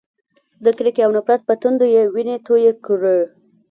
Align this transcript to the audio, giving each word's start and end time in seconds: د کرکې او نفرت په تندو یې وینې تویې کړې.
د 0.63 0.65
کرکې 0.77 1.01
او 1.05 1.11
نفرت 1.17 1.41
په 1.45 1.53
تندو 1.61 1.85
یې 1.95 2.03
وینې 2.13 2.35
تویې 2.45 2.71
کړې. 2.85 3.19